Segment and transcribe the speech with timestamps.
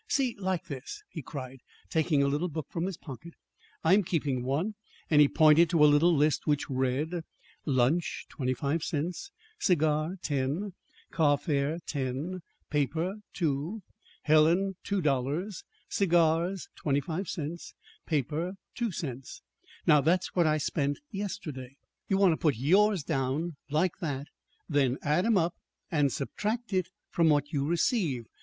[0.07, 1.59] See, like this," he cried,
[1.91, 3.35] taking a little book from his pocket.
[3.83, 4.73] "I'm keeping one."
[5.11, 7.21] And he pointed to a little list which read:
[7.67, 9.29] Lunch $.25
[9.59, 10.71] Cigar .10
[11.11, 12.39] Car fare .10
[12.71, 13.81] Paper .02
[14.23, 17.73] Helen 2.00 Cigars .25
[18.07, 19.41] Paper .02
[19.85, 21.75] "Now that's what I spent yesterday.
[22.07, 24.25] You want to put yours down like that,
[24.67, 25.53] then add 'em up
[25.91, 28.25] and subtract it from what you receive.